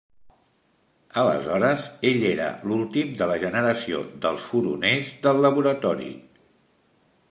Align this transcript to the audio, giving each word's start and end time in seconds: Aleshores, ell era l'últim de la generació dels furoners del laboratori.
Aleshores, 1.23 1.83
ell 2.13 2.25
era 2.31 2.49
l'últim 2.71 3.13
de 3.21 3.29
la 3.33 3.37
generació 3.47 4.03
dels 4.27 4.51
furoners 4.57 5.15
del 5.29 5.47
laboratori. 5.49 6.15